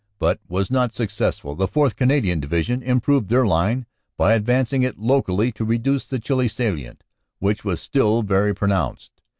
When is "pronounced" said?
8.55-9.21